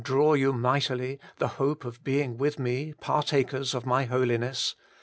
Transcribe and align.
draw 0.03 0.33
you 0.33 0.51
mightily, 0.51 1.19
the 1.37 1.47
hope 1.59 1.85
of 1.85 2.03
being 2.03 2.35
with 2.35 2.57
me, 2.57 2.91
partakers 3.01 3.75
of 3.75 3.85
my 3.85 4.05
Holiness? 4.05 4.75